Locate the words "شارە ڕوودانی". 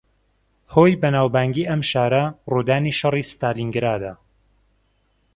1.91-2.97